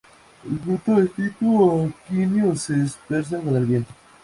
El 0.49 0.57
fruto 0.57 0.99
es 0.99 1.13
tipo 1.13 1.85
aquenio, 1.85 2.55
se 2.55 2.73
dispersa 2.73 3.37
con 3.39 3.55
el 3.55 3.67
viento. 3.67 3.93